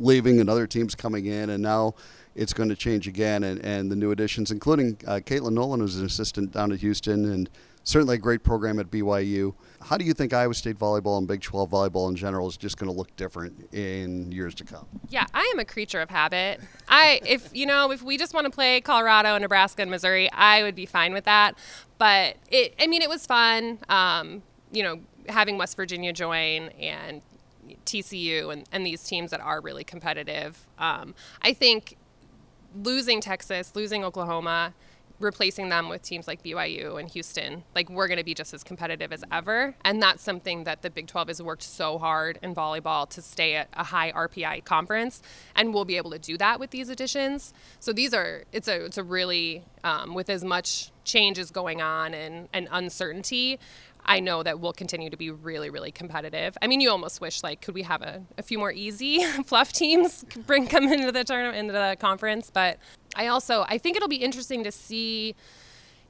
leaving 0.00 0.40
and 0.40 0.50
other 0.50 0.66
teams 0.66 0.94
coming 0.94 1.26
in, 1.26 1.50
and 1.50 1.62
now 1.62 1.94
it's 2.34 2.52
going 2.52 2.68
to 2.68 2.76
change 2.76 3.06
again. 3.06 3.44
And, 3.44 3.64
and 3.64 3.90
the 3.90 3.96
new 3.96 4.10
additions, 4.10 4.50
including 4.50 4.96
uh, 5.06 5.20
Caitlin 5.24 5.52
Nolan, 5.52 5.80
who's 5.80 5.96
an 5.96 6.06
assistant 6.06 6.52
down 6.52 6.72
at 6.72 6.80
Houston, 6.80 7.30
and 7.30 7.50
certainly 7.84 8.16
a 8.16 8.18
great 8.18 8.42
program 8.42 8.78
at 8.78 8.90
BYU. 8.90 9.54
How 9.80 9.96
do 9.96 10.04
you 10.04 10.12
think 10.12 10.32
Iowa 10.32 10.54
State 10.54 10.78
volleyball 10.78 11.18
and 11.18 11.26
Big 11.26 11.40
12 11.40 11.70
volleyball 11.70 12.08
in 12.08 12.16
general 12.16 12.48
is 12.48 12.56
just 12.56 12.76
going 12.76 12.90
to 12.90 12.96
look 12.96 13.14
different 13.16 13.72
in 13.72 14.30
years 14.30 14.54
to 14.56 14.64
come? 14.64 14.86
Yeah, 15.08 15.26
I 15.32 15.50
am 15.54 15.58
a 15.58 15.64
creature 15.64 16.00
of 16.00 16.10
habit. 16.10 16.60
I 16.88 17.20
if 17.26 17.50
you 17.54 17.66
know, 17.66 17.90
if 17.90 18.02
we 18.02 18.18
just 18.18 18.34
want 18.34 18.44
to 18.46 18.50
play 18.50 18.80
Colorado, 18.80 19.36
Nebraska, 19.38 19.82
and 19.82 19.90
Missouri, 19.90 20.30
I 20.32 20.62
would 20.62 20.74
be 20.74 20.86
fine 20.86 21.12
with 21.12 21.24
that. 21.24 21.56
But 21.98 22.36
it 22.50 22.74
I 22.78 22.86
mean, 22.86 23.02
it 23.02 23.08
was 23.08 23.26
fun. 23.26 23.78
Um, 23.88 24.42
you 24.72 24.82
know, 24.82 25.00
having 25.28 25.58
West 25.58 25.76
Virginia 25.76 26.12
join 26.12 26.68
and 26.80 27.22
TCU 27.86 28.52
and, 28.52 28.68
and 28.72 28.86
these 28.86 29.02
teams 29.04 29.30
that 29.30 29.40
are 29.40 29.60
really 29.60 29.84
competitive. 29.84 30.66
Um, 30.78 31.14
I 31.42 31.52
think 31.52 31.96
losing 32.74 33.20
Texas, 33.20 33.72
losing 33.74 34.04
Oklahoma, 34.04 34.74
replacing 35.18 35.68
them 35.68 35.88
with 35.88 36.02
teams 36.02 36.26
like 36.26 36.42
BYU 36.42 36.98
and 36.98 37.08
Houston, 37.10 37.62
like 37.74 37.90
we're 37.90 38.08
going 38.08 38.18
to 38.18 38.24
be 38.24 38.34
just 38.34 38.54
as 38.54 38.64
competitive 38.64 39.12
as 39.12 39.22
ever. 39.30 39.74
And 39.84 40.02
that's 40.02 40.22
something 40.22 40.64
that 40.64 40.82
the 40.82 40.90
Big 40.90 41.06
12 41.06 41.28
has 41.28 41.42
worked 41.42 41.62
so 41.62 41.98
hard 41.98 42.38
in 42.42 42.54
volleyball 42.54 43.08
to 43.10 43.20
stay 43.20 43.56
at 43.56 43.68
a 43.74 43.84
high 43.84 44.12
RPI 44.12 44.64
conference, 44.64 45.20
and 45.54 45.74
we'll 45.74 45.84
be 45.84 45.98
able 45.98 46.10
to 46.12 46.18
do 46.18 46.38
that 46.38 46.58
with 46.58 46.70
these 46.70 46.88
additions. 46.88 47.52
So 47.80 47.92
these 47.92 48.14
are 48.14 48.44
it's 48.52 48.66
a 48.66 48.86
it's 48.86 48.98
a 48.98 49.04
really 49.04 49.62
um, 49.84 50.14
with 50.14 50.30
as 50.30 50.42
much 50.42 50.90
change 51.04 51.20
changes 51.20 51.50
going 51.50 51.80
on 51.80 52.14
and, 52.14 52.48
and 52.52 52.68
uncertainty. 52.70 53.58
I 54.04 54.20
know 54.20 54.42
that 54.42 54.60
we'll 54.60 54.72
continue 54.72 55.10
to 55.10 55.16
be 55.16 55.30
really, 55.30 55.70
really 55.70 55.92
competitive. 55.92 56.56
I 56.60 56.66
mean, 56.66 56.80
you 56.80 56.90
almost 56.90 57.20
wish 57.20 57.42
like 57.42 57.60
could 57.60 57.74
we 57.74 57.82
have 57.82 58.02
a, 58.02 58.22
a 58.38 58.42
few 58.42 58.58
more 58.58 58.72
easy 58.72 59.24
fluff 59.46 59.72
teams 59.72 60.24
bring 60.46 60.66
come 60.66 60.84
into 60.92 61.12
the 61.12 61.24
tournament 61.24 61.58
into 61.58 61.72
the 61.72 61.96
conference, 62.00 62.50
but 62.52 62.78
I 63.16 63.26
also 63.26 63.64
I 63.68 63.78
think 63.78 63.96
it'll 63.96 64.08
be 64.08 64.16
interesting 64.16 64.64
to 64.64 64.72
see 64.72 65.34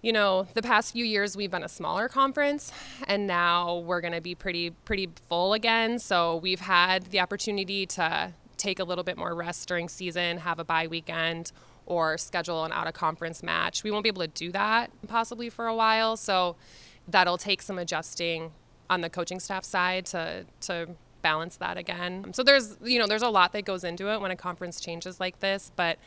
you 0.02 0.12
know 0.12 0.47
the 0.54 0.62
past 0.62 0.92
few 0.92 1.04
years 1.04 1.37
we've 1.37 1.50
been 1.50 1.62
a 1.62 1.68
smaller 1.68 2.09
conference 2.09 2.73
and 3.06 3.26
now 3.26 3.78
we're 3.78 4.00
going 4.00 4.14
to 4.14 4.20
be 4.20 4.35
pretty 4.35 4.70
pretty 4.70 5.11
full 5.28 5.52
again. 5.52 5.99
So 5.99 6.37
we've 6.37 6.61
had 6.61 7.04
the 7.06 7.20
opportunity 7.20 7.87
to 7.87 8.32
take 8.56 8.78
a 8.78 8.85
little 8.85 9.04
bit 9.04 9.16
more 9.16 9.35
rest 9.35 9.66
during 9.68 9.88
season 9.88 10.38
have 10.38 10.59
a 10.59 10.64
bye 10.64 10.87
weekend 10.87 11.52
or 11.87 12.16
schedule 12.16 12.64
an 12.64 12.73
out 12.73 12.87
of 12.87 12.94
conference 12.94 13.42
match. 13.42 13.82
We 13.82 13.90
won't 13.90 14.04
be 14.04 14.09
able 14.09 14.23
to 14.23 14.28
do 14.28 14.52
that 14.52 14.90
possibly 15.09 15.50
for 15.50 15.66
a 15.66 15.75
while. 15.75 16.16
So 16.16 16.56
that'll 17.10 17.38
take 17.38 17.62
some 17.62 17.78
adjusting 17.78 18.52
on 18.88 19.00
the 19.00 19.10
coaching 19.10 19.40
staff 19.40 19.64
side 19.64 20.06
to 20.06 20.44
to 20.62 20.88
balance 21.22 21.56
that 21.56 21.76
again. 21.76 22.32
So 22.32 22.42
there's 22.42 22.76
you 22.82 22.98
know 22.98 23.06
there's 23.06 23.22
a 23.22 23.28
lot 23.28 23.52
that 23.52 23.64
goes 23.64 23.84
into 23.84 24.12
it 24.12 24.20
when 24.20 24.30
a 24.30 24.36
conference 24.36 24.80
changes 24.80 25.20
like 25.20 25.40
this, 25.40 25.70
but 25.76 25.98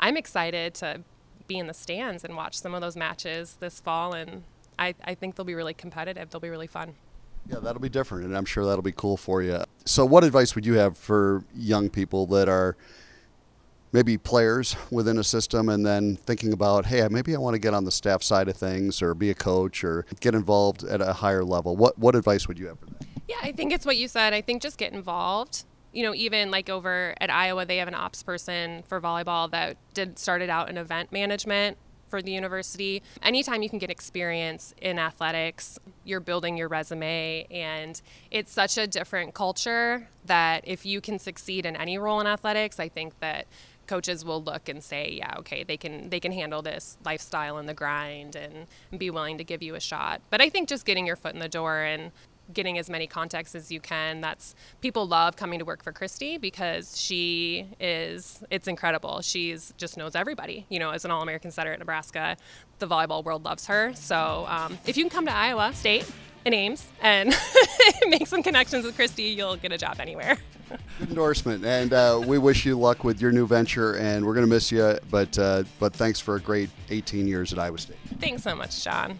I'm 0.00 0.16
excited 0.16 0.74
to 0.74 1.02
be 1.46 1.58
in 1.58 1.66
the 1.66 1.74
stands 1.74 2.24
and 2.24 2.36
watch 2.36 2.58
some 2.58 2.74
of 2.74 2.80
those 2.80 2.96
matches 2.96 3.56
this 3.60 3.80
fall. 3.80 4.14
And 4.14 4.42
I, 4.78 4.94
I 5.04 5.14
think 5.14 5.34
they'll 5.34 5.44
be 5.44 5.54
really 5.54 5.74
competitive. 5.74 6.30
They'll 6.30 6.40
be 6.40 6.48
really 6.48 6.66
fun. 6.66 6.94
Yeah, 7.48 7.58
that'll 7.58 7.82
be 7.82 7.88
different, 7.88 8.24
and 8.24 8.36
I'm 8.36 8.44
sure 8.44 8.64
that'll 8.64 8.82
be 8.82 8.92
cool 8.92 9.16
for 9.16 9.42
you. 9.42 9.64
So, 9.84 10.06
what 10.06 10.22
advice 10.22 10.54
would 10.54 10.64
you 10.64 10.74
have 10.74 10.96
for 10.96 11.44
young 11.54 11.90
people 11.90 12.26
that 12.26 12.48
are 12.48 12.76
maybe 13.92 14.16
players 14.16 14.74
within 14.90 15.18
a 15.18 15.24
system 15.24 15.68
and 15.68 15.84
then 15.84 16.16
thinking 16.16 16.52
about, 16.52 16.86
hey, 16.86 17.06
maybe 17.08 17.34
I 17.34 17.38
want 17.38 17.54
to 17.54 17.58
get 17.58 17.74
on 17.74 17.84
the 17.84 17.90
staff 17.90 18.22
side 18.22 18.48
of 18.48 18.56
things 18.56 19.02
or 19.02 19.14
be 19.14 19.30
a 19.30 19.34
coach 19.34 19.84
or 19.84 20.06
get 20.20 20.34
involved 20.34 20.82
at 20.84 21.00
a 21.00 21.12
higher 21.12 21.44
level? 21.44 21.76
What, 21.76 21.98
what 21.98 22.14
advice 22.14 22.48
would 22.48 22.58
you 22.58 22.68
have 22.68 22.78
for 22.78 22.86
them? 22.86 22.96
Yeah, 23.28 23.36
I 23.42 23.52
think 23.52 23.72
it's 23.72 23.86
what 23.86 23.96
you 23.96 24.08
said. 24.08 24.32
I 24.32 24.40
think 24.40 24.62
just 24.62 24.78
get 24.78 24.92
involved. 24.92 25.64
You 25.92 26.04
know, 26.04 26.14
even 26.14 26.50
like 26.50 26.70
over 26.70 27.14
at 27.20 27.30
Iowa, 27.30 27.66
they 27.66 27.76
have 27.76 27.88
an 27.88 27.94
ops 27.94 28.22
person 28.22 28.82
for 28.88 29.00
volleyball 29.00 29.50
that 29.50 29.76
did 29.92 30.18
started 30.18 30.48
out 30.48 30.70
in 30.70 30.78
event 30.78 31.12
management 31.12 31.76
for 32.08 32.20
the 32.20 32.30
university. 32.30 33.02
Anytime 33.22 33.62
you 33.62 33.70
can 33.70 33.78
get 33.78 33.90
experience 33.90 34.74
in 34.82 34.98
athletics, 34.98 35.78
you're 36.04 36.20
building 36.20 36.58
your 36.58 36.68
resume, 36.68 37.46
and 37.50 38.00
it's 38.30 38.52
such 38.52 38.76
a 38.76 38.86
different 38.86 39.32
culture 39.32 40.08
that 40.26 40.62
if 40.66 40.84
you 40.84 41.00
can 41.00 41.18
succeed 41.18 41.64
in 41.64 41.74
any 41.74 41.96
role 41.96 42.20
in 42.20 42.26
athletics, 42.26 42.78
I 42.78 42.90
think 42.90 43.18
that 43.20 43.46
coaches 43.92 44.24
will 44.24 44.42
look 44.42 44.70
and 44.70 44.82
say, 44.82 45.12
yeah, 45.18 45.34
okay, 45.36 45.64
they 45.64 45.76
can 45.76 46.08
they 46.08 46.18
can 46.18 46.32
handle 46.32 46.62
this 46.62 46.96
lifestyle 47.04 47.58
and 47.58 47.68
the 47.68 47.74
grind 47.74 48.34
and 48.34 48.66
be 48.98 49.10
willing 49.10 49.36
to 49.36 49.44
give 49.44 49.62
you 49.62 49.74
a 49.74 49.80
shot. 49.80 50.22
But 50.30 50.40
I 50.40 50.48
think 50.48 50.66
just 50.66 50.86
getting 50.86 51.06
your 51.06 51.14
foot 51.16 51.34
in 51.34 51.40
the 51.40 51.48
door 51.48 51.82
and 51.82 52.10
getting 52.54 52.78
as 52.78 52.88
many 52.88 53.06
contacts 53.06 53.54
as 53.54 53.70
you 53.70 53.80
can. 53.80 54.22
That's 54.22 54.54
people 54.80 55.06
love 55.06 55.36
coming 55.36 55.58
to 55.58 55.66
work 55.66 55.82
for 55.84 55.92
Christy 55.92 56.38
because 56.38 56.98
she 56.98 57.66
is 57.78 58.42
it's 58.50 58.66
incredible. 58.66 59.20
She's 59.20 59.74
just 59.76 59.98
knows 59.98 60.14
everybody. 60.14 60.64
You 60.70 60.78
know, 60.78 60.88
as 60.92 61.04
an 61.04 61.10
All 61.10 61.20
American 61.20 61.50
setter 61.50 61.74
at 61.74 61.78
Nebraska, 61.78 62.38
the 62.78 62.86
volleyball 62.86 63.22
world 63.22 63.44
loves 63.44 63.66
her. 63.66 63.92
So 63.94 64.46
um, 64.48 64.78
if 64.86 64.96
you 64.96 65.04
can 65.04 65.10
come 65.10 65.26
to 65.26 65.34
Iowa 65.34 65.74
State 65.74 66.10
in 66.44 66.54
Ames 66.54 66.86
and 67.00 67.34
make 68.08 68.26
some 68.26 68.42
connections 68.42 68.84
with 68.84 68.96
Christy, 68.96 69.24
you'll 69.24 69.56
get 69.56 69.72
a 69.72 69.78
job 69.78 69.96
anywhere. 70.00 70.36
Good 70.98 71.10
endorsement, 71.10 71.64
and 71.64 71.92
uh, 71.92 72.20
we 72.24 72.38
wish 72.38 72.64
you 72.64 72.78
luck 72.78 73.04
with 73.04 73.20
your 73.20 73.32
new 73.32 73.46
venture. 73.46 73.96
And 73.96 74.24
we're 74.24 74.34
going 74.34 74.46
to 74.46 74.52
miss 74.52 74.72
you, 74.72 74.98
but 75.10 75.38
uh, 75.38 75.64
but 75.78 75.92
thanks 75.92 76.18
for 76.18 76.36
a 76.36 76.40
great 76.40 76.70
18 76.90 77.26
years 77.26 77.52
at 77.52 77.58
Iowa 77.58 77.78
State. 77.78 77.98
Thanks 78.20 78.42
so 78.42 78.54
much, 78.54 78.82
John. 78.82 79.18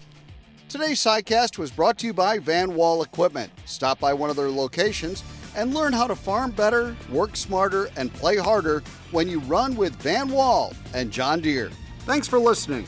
Today's 0.69 1.01
sidecast 1.01 1.59
was 1.59 1.71
brought 1.71 1.99
to 1.99 2.07
you 2.07 2.15
by 2.15 2.39
Van 2.39 2.75
Wall 2.75 3.03
Equipment. 3.03 3.53
Stop 3.67 4.01
by 4.01 4.15
one 4.15 4.31
of 4.31 4.37
their 4.37 4.49
locations 4.49 5.23
and 5.55 5.75
learn 5.75 5.93
how 5.93 6.07
to 6.07 6.17
farm 6.17 6.51
better, 6.51 6.97
work 7.11 7.37
smarter, 7.37 7.91
and 7.97 8.11
play 8.15 8.37
harder 8.39 8.83
when 9.11 9.29
you 9.29 9.41
run 9.41 9.77
with 9.77 9.95
Van 9.97 10.31
Wall 10.31 10.73
and 10.95 11.11
John 11.11 11.41
Deere. 11.41 11.71
Thanks 12.07 12.27
for 12.27 12.39
listening. 12.39 12.87